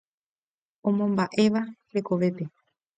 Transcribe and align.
Omomba'éva 0.87 1.61
hekovépe. 1.91 2.43